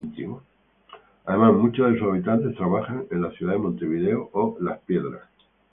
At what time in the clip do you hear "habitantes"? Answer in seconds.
2.07-2.55